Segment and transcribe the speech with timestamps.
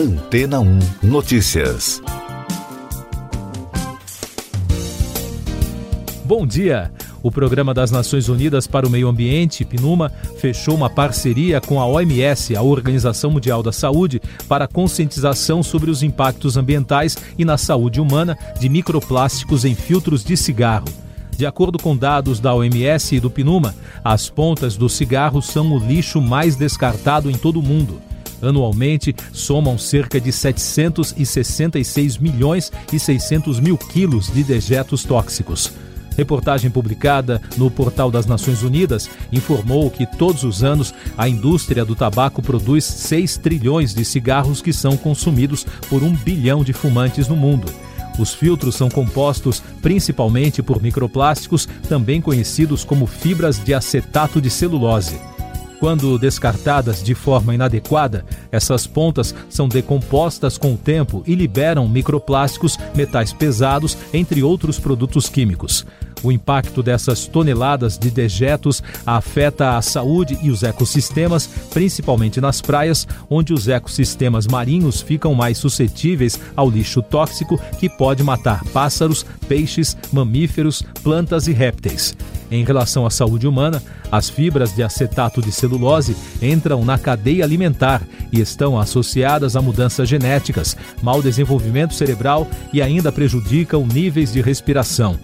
[0.00, 2.00] Antena 1 Notícias.
[6.24, 6.90] Bom dia.
[7.22, 11.86] O Programa das Nações Unidas para o Meio Ambiente, PNUMA, fechou uma parceria com a
[11.86, 18.00] OMS, a Organização Mundial da Saúde, para conscientização sobre os impactos ambientais e na saúde
[18.00, 20.88] humana de microplásticos em filtros de cigarro.
[21.36, 25.78] De acordo com dados da OMS e do PNUMA, as pontas do cigarro são o
[25.78, 28.00] lixo mais descartado em todo o mundo.
[28.42, 35.72] Anualmente, somam cerca de 766 milhões e 600 mil quilos de dejetos tóxicos.
[36.16, 41.94] Reportagem publicada no Portal das Nações Unidas informou que todos os anos a indústria do
[41.94, 47.36] tabaco produz 6 trilhões de cigarros que são consumidos por um bilhão de fumantes no
[47.36, 47.72] mundo.
[48.18, 55.29] Os filtros são compostos principalmente por microplásticos, também conhecidos como fibras de acetato de celulose.
[55.80, 62.78] Quando descartadas de forma inadequada, essas pontas são decompostas com o tempo e liberam microplásticos,
[62.94, 65.86] metais pesados, entre outros produtos químicos.
[66.22, 73.08] O impacto dessas toneladas de dejetos afeta a saúde e os ecossistemas, principalmente nas praias,
[73.30, 79.96] onde os ecossistemas marinhos ficam mais suscetíveis ao lixo tóxico que pode matar pássaros, peixes,
[80.12, 82.14] mamíferos, plantas e répteis.
[82.50, 85.69] Em relação à saúde humana, as fibras de acetato de celulose
[86.40, 93.12] entram na cadeia alimentar e estão associadas a mudanças genéticas, mau desenvolvimento cerebral e ainda
[93.12, 95.18] prejudicam níveis de respiração.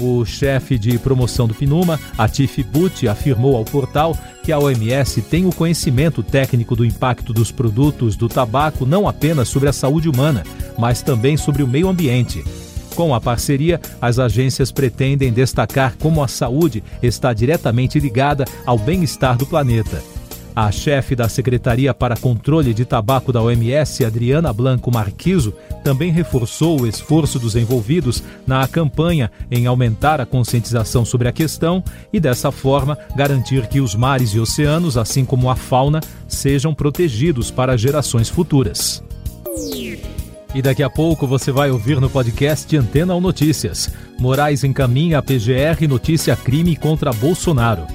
[0.00, 5.46] O chefe de promoção do PNUMA, Atif Butti, afirmou ao portal que a OMS tem
[5.46, 10.42] o conhecimento técnico do impacto dos produtos do tabaco não apenas sobre a saúde humana,
[10.78, 12.42] mas também sobre o meio ambiente.
[12.94, 19.36] Com a parceria, as agências pretendem destacar como a saúde está diretamente ligada ao bem-estar
[19.36, 20.02] do planeta.
[20.54, 26.82] A chefe da Secretaria para Controle de Tabaco da OMS, Adriana Blanco Marquiso, também reforçou
[26.82, 32.52] o esforço dos envolvidos na campanha em aumentar a conscientização sobre a questão e, dessa
[32.52, 38.28] forma, garantir que os mares e oceanos, assim como a fauna, sejam protegidos para gerações
[38.28, 39.02] futuras.
[40.54, 43.90] E daqui a pouco você vai ouvir no podcast Antena ou Notícias.
[44.18, 47.86] Moraes encaminha a PGR notícia crime contra Bolsonaro.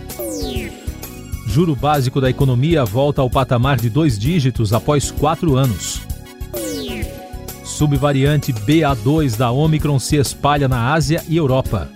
[1.46, 6.02] Juro básico da economia volta ao patamar de dois dígitos após quatro anos.
[7.64, 11.90] Subvariante BA2 da Omicron se espalha na Ásia e Europa.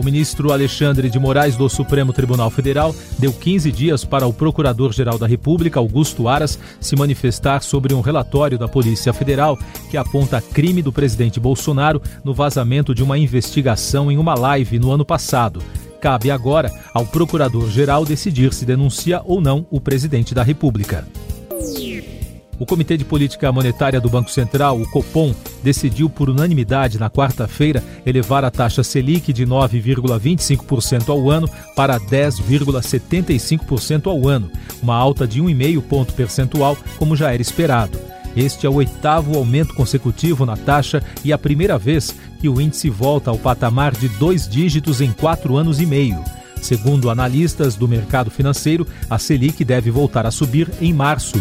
[0.00, 5.18] O ministro Alexandre de Moraes do Supremo Tribunal Federal deu 15 dias para o Procurador-Geral
[5.18, 9.58] da República, Augusto Aras, se manifestar sobre um relatório da Polícia Federal
[9.90, 14.90] que aponta crime do presidente Bolsonaro no vazamento de uma investigação em uma live no
[14.90, 15.62] ano passado.
[16.00, 21.06] Cabe agora ao Procurador-Geral decidir se denuncia ou não o presidente da República.
[22.60, 27.82] O Comitê de Política Monetária do Banco Central, o Copom, decidiu por unanimidade na quarta-feira
[28.04, 34.50] elevar a taxa Selic de 9,25% ao ano para 10,75% ao ano,
[34.82, 37.98] uma alta de 1,5 ponto percentual, como já era esperado.
[38.36, 42.90] Este é o oitavo aumento consecutivo na taxa e a primeira vez que o índice
[42.90, 46.22] volta ao patamar de dois dígitos em quatro anos e meio.
[46.60, 51.40] Segundo analistas do mercado financeiro, a Selic deve voltar a subir em março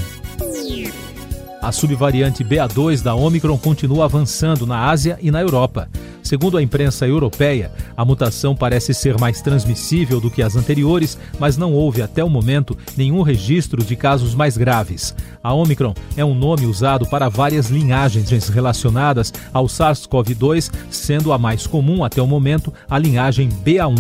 [1.62, 5.90] a subvariante BA2 da Omicron continua avançando na Ásia e na Europa.
[6.22, 11.58] Segundo a imprensa europeia, a mutação parece ser mais transmissível do que as anteriores, mas
[11.58, 15.16] não houve até o momento nenhum registro de casos mais graves.
[15.44, 21.66] A Omicron é um nome usado para várias linhagens relacionadas ao SARS-CoV-2, sendo a mais
[21.66, 23.98] comum até o momento a linhagem BA1.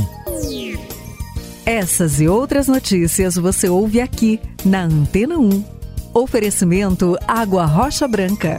[1.66, 5.79] Essas e outras notícias você ouve aqui na Antena 1.
[6.14, 8.58] Oferecimento Água Rocha Branca.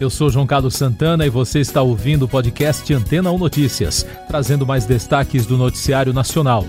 [0.00, 4.66] Eu sou João Carlos Santana e você está ouvindo o podcast Antena 1 Notícias, trazendo
[4.66, 6.64] mais destaques do noticiário nacional.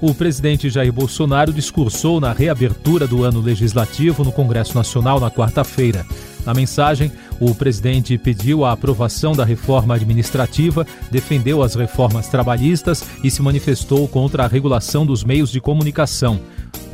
[0.00, 6.04] O presidente Jair Bolsonaro discursou na reabertura do ano legislativo no Congresso Nacional na quarta-feira.
[6.44, 13.30] Na mensagem, o presidente pediu a aprovação da reforma administrativa, defendeu as reformas trabalhistas e
[13.30, 16.40] se manifestou contra a regulação dos meios de comunicação.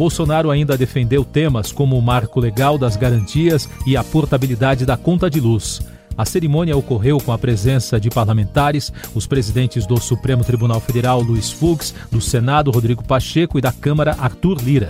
[0.01, 5.29] Bolsonaro ainda defendeu temas como o marco legal das garantias e a portabilidade da conta
[5.29, 5.83] de luz.
[6.17, 11.53] A cerimônia ocorreu com a presença de parlamentares, os presidentes do Supremo Tribunal Federal Luiz
[11.53, 14.89] Fux, do Senado Rodrigo Pacheco e da Câmara Arthur Lira.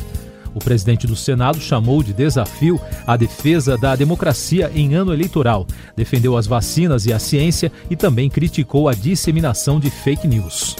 [0.54, 5.66] O presidente do Senado chamou de desafio a defesa da democracia em ano eleitoral,
[5.96, 10.76] defendeu as vacinas e a ciência e também criticou a disseminação de fake news.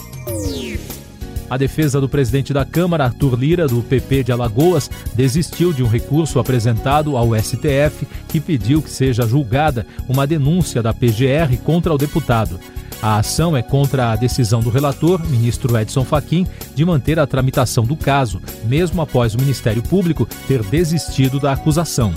[1.50, 5.88] A defesa do presidente da Câmara, Arthur Lira, do PP de Alagoas, desistiu de um
[5.88, 11.98] recurso apresentado ao STF que pediu que seja julgada uma denúncia da PGR contra o
[11.98, 12.60] deputado.
[13.02, 17.84] A ação é contra a decisão do relator, ministro Edson Fachin, de manter a tramitação
[17.84, 22.14] do caso, mesmo após o Ministério Público ter desistido da acusação.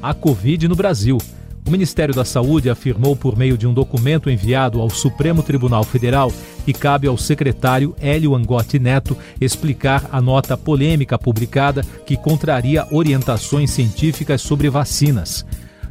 [0.00, 1.18] A Covid no Brasil.
[1.66, 6.32] O Ministério da Saúde afirmou por meio de um documento enviado ao Supremo Tribunal Federal
[6.64, 13.72] que cabe ao secretário Hélio Angotti Neto explicar a nota polêmica publicada que contraria orientações
[13.72, 15.44] científicas sobre vacinas.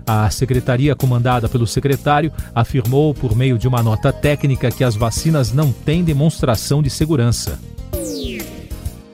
[0.08, 5.52] A secretaria, comandada pelo secretário, afirmou por meio de uma nota técnica que as vacinas
[5.52, 7.60] não têm demonstração de segurança.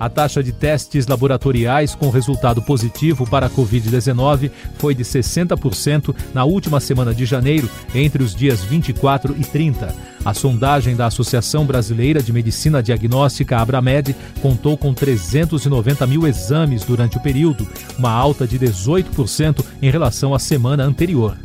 [0.01, 4.49] A taxa de testes laboratoriais com resultado positivo para a Covid-19
[4.79, 9.95] foi de 60% na última semana de janeiro, entre os dias 24 e 30.
[10.25, 17.17] A sondagem da Associação Brasileira de Medicina Diagnóstica, Abramed, contou com 390 mil exames durante
[17.17, 21.37] o período, uma alta de 18% em relação à semana anterior.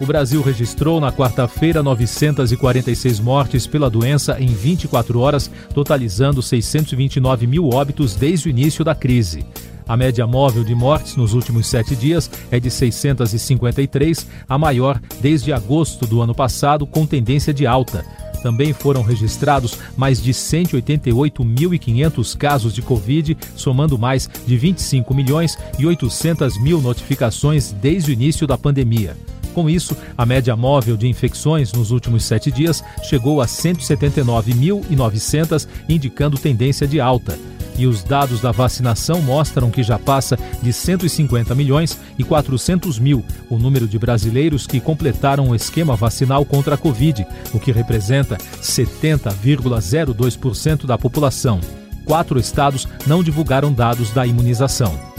[0.00, 7.68] O Brasil registrou na quarta-feira 946 mortes pela doença em 24 horas, totalizando 629 mil
[7.68, 9.46] óbitos desde o início da crise.
[9.86, 15.52] A média móvel de mortes nos últimos sete dias é de 653, a maior desde
[15.52, 18.04] agosto do ano passado, com tendência de alta.
[18.42, 25.86] Também foram registrados mais de 188.500 casos de Covid, somando mais de 25 milhões e
[25.86, 29.16] 800 mil notificações desde o início da pandemia.
[29.54, 36.36] Com isso, a média móvel de infecções nos últimos sete dias chegou a 179.900, indicando
[36.36, 37.38] tendência de alta.
[37.78, 43.24] E os dados da vacinação mostram que já passa de 150 milhões e 400 mil
[43.48, 48.36] o número de brasileiros que completaram o esquema vacinal contra a Covid, o que representa
[48.60, 51.60] 70,02% da população.
[52.04, 55.13] Quatro estados não divulgaram dados da imunização.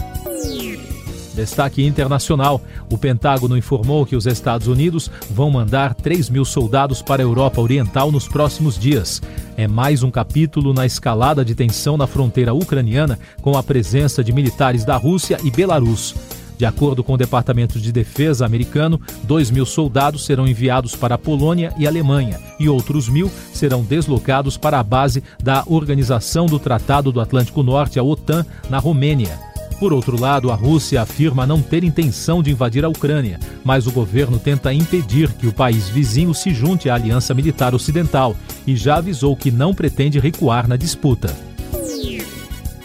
[1.36, 7.22] Destaque internacional: o Pentágono informou que os Estados Unidos vão mandar 3 mil soldados para
[7.22, 9.20] a Europa Oriental nos próximos dias.
[9.54, 14.32] É mais um capítulo na escalada de tensão na fronteira ucraniana com a presença de
[14.32, 16.14] militares da Rússia e Belarus.
[16.56, 21.18] De acordo com o Departamento de Defesa americano, 2 mil soldados serão enviados para a
[21.18, 27.12] Polônia e Alemanha e outros mil serão deslocados para a base da Organização do Tratado
[27.12, 29.55] do Atlântico Norte, a OTAN, na Romênia.
[29.78, 33.92] Por outro lado, a Rússia afirma não ter intenção de invadir a Ucrânia, mas o
[33.92, 38.34] governo tenta impedir que o país vizinho se junte à aliança militar ocidental
[38.66, 41.34] e já avisou que não pretende recuar na disputa.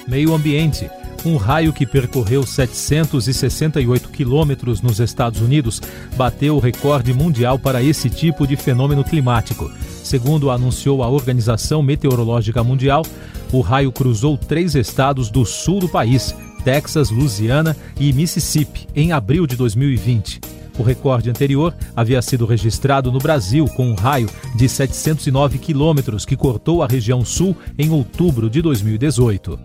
[0.06, 0.90] Meio Ambiente.
[1.24, 5.80] Um raio que percorreu 768 quilômetros nos Estados Unidos
[6.18, 9.72] bateu o recorde mundial para esse tipo de fenômeno climático.
[10.04, 13.06] Segundo anunciou a Organização Meteorológica Mundial,
[13.52, 19.46] o raio cruzou três estados do sul do país Texas, Louisiana e Mississippi em abril
[19.46, 20.40] de 2020.
[20.78, 26.36] O recorde anterior havia sido registrado no Brasil com um raio de 709 quilômetros que
[26.36, 29.60] cortou a região sul em outubro de 2018.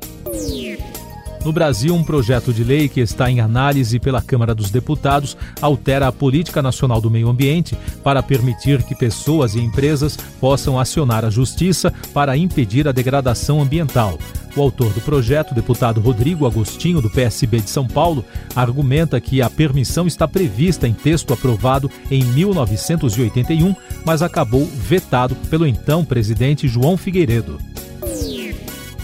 [1.47, 6.09] No Brasil, um projeto de lei que está em análise pela Câmara dos Deputados altera
[6.09, 11.31] a política nacional do meio ambiente para permitir que pessoas e empresas possam acionar a
[11.31, 14.19] justiça para impedir a degradação ambiental.
[14.57, 19.51] O autor do projeto, deputado Rodrigo Agostinho, do PSB de São Paulo, argumenta que a
[19.51, 26.97] permissão está prevista em texto aprovado em 1981, mas acabou vetado pelo então presidente João
[26.97, 27.59] Figueiredo.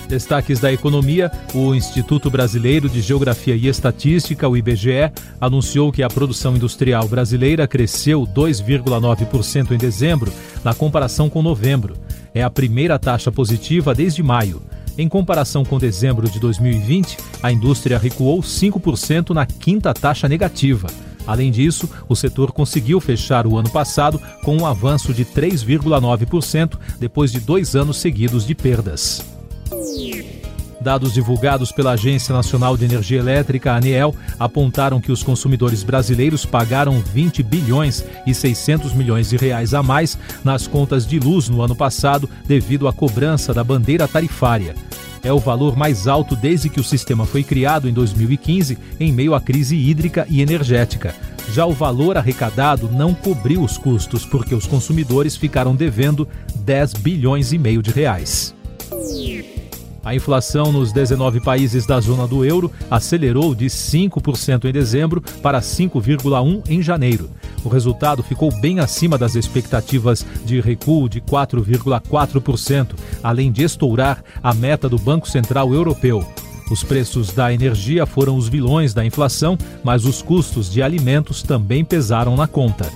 [0.08, 6.08] Destaques da economia: o Instituto Brasileiro de Geografia e Estatística, o IBGE, anunciou que a
[6.08, 10.32] produção industrial brasileira cresceu 2,9% em dezembro,
[10.64, 11.94] na comparação com novembro.
[12.34, 14.62] É a primeira taxa positiva desde maio.
[14.96, 20.88] Em comparação com dezembro de 2020, a indústria recuou 5% na quinta taxa negativa.
[21.26, 27.30] Além disso, o setor conseguiu fechar o ano passado com um avanço de 3,9% depois
[27.32, 29.31] de dois anos seguidos de perdas.
[30.82, 37.00] Dados divulgados pela Agência Nacional de Energia Elétrica, ANEEL, apontaram que os consumidores brasileiros pagaram
[37.00, 41.76] 20 bilhões e 600 milhões de reais a mais nas contas de luz no ano
[41.76, 44.74] passado devido à cobrança da bandeira tarifária.
[45.22, 49.34] É o valor mais alto desde que o sistema foi criado em 2015, em meio
[49.34, 51.14] à crise hídrica e energética.
[51.52, 57.52] Já o valor arrecadado não cobriu os custos, porque os consumidores ficaram devendo 10 bilhões
[57.52, 58.52] e meio de reais.
[60.04, 65.60] A inflação nos 19 países da zona do euro acelerou de 5% em dezembro para
[65.60, 67.30] 5,1% em janeiro.
[67.64, 74.52] O resultado ficou bem acima das expectativas de recuo de 4,4%, além de estourar a
[74.52, 76.26] meta do Banco Central Europeu.
[76.70, 81.84] Os preços da energia foram os vilões da inflação, mas os custos de alimentos também
[81.84, 82.90] pesaram na conta.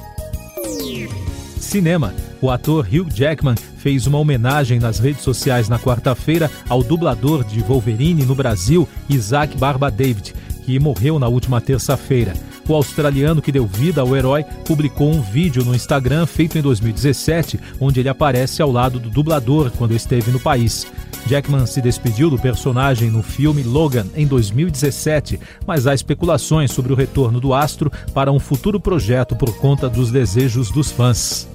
[1.61, 2.15] Cinema.
[2.41, 7.61] O ator Hugh Jackman fez uma homenagem nas redes sociais na quarta-feira ao dublador de
[7.61, 12.35] Wolverine no Brasil, Isaac Barba David, que morreu na última terça-feira.
[12.69, 17.61] O australiano que deu vida ao herói publicou um vídeo no Instagram feito em 2017,
[17.81, 20.87] onde ele aparece ao lado do dublador quando esteve no país.
[21.29, 26.97] Jackman se despediu do personagem no filme Logan em 2017, mas há especulações sobre o
[26.97, 31.49] retorno do astro para um futuro projeto por conta dos desejos dos fãs.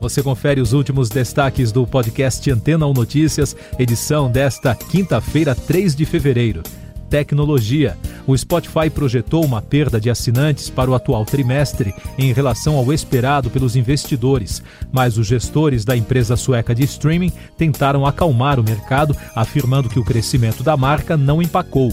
[0.00, 6.06] Você confere os últimos destaques do podcast Antena 1 Notícias, edição desta quinta-feira, 3 de
[6.06, 6.62] fevereiro.
[7.10, 7.96] Tecnologia.
[8.24, 13.50] O Spotify projetou uma perda de assinantes para o atual trimestre em relação ao esperado
[13.50, 14.62] pelos investidores,
[14.92, 20.04] mas os gestores da empresa sueca de streaming tentaram acalmar o mercado, afirmando que o
[20.04, 21.90] crescimento da marca não empacou.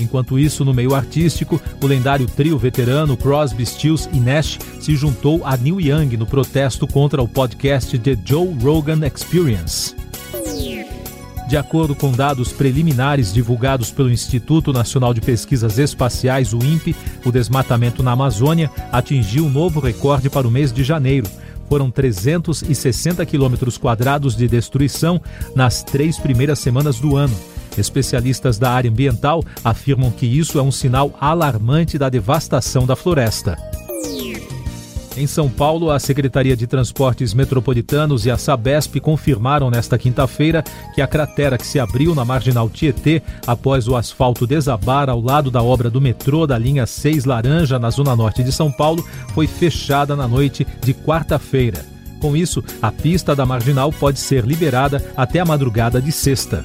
[0.00, 5.42] Enquanto isso, no meio artístico, o lendário trio veterano Crosby, Stills e Nash se juntou
[5.44, 9.94] a Neil Young no protesto contra o podcast The Joe Rogan Experience.
[11.48, 17.32] De acordo com dados preliminares divulgados pelo Instituto Nacional de Pesquisas Espaciais, o INPE, o
[17.32, 21.26] desmatamento na Amazônia atingiu um novo recorde para o mês de janeiro.
[21.66, 25.20] Foram 360 quilômetros quadrados de destruição
[25.54, 27.34] nas três primeiras semanas do ano.
[27.76, 33.56] Especialistas da área ambiental afirmam que isso é um sinal alarmante da devastação da floresta.
[35.18, 40.62] Em São Paulo, a Secretaria de Transportes Metropolitanos e a Sabesp confirmaram nesta quinta-feira
[40.94, 45.50] que a cratera que se abriu na marginal Tietê após o asfalto desabar ao lado
[45.50, 49.48] da obra do metrô da linha 6 Laranja, na zona norte de São Paulo, foi
[49.48, 51.84] fechada na noite de quarta-feira.
[52.20, 56.64] Com isso, a pista da marginal pode ser liberada até a madrugada de sexta.